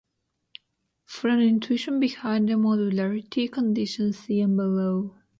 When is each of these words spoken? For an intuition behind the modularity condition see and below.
For 1.05 1.27
an 1.27 1.41
intuition 1.41 1.99
behind 1.99 2.49
the 2.49 2.53
modularity 2.53 3.51
condition 3.51 4.13
see 4.13 4.41
and 4.41 4.57
below. 4.57 5.13